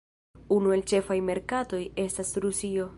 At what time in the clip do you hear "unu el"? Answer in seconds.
0.55-0.81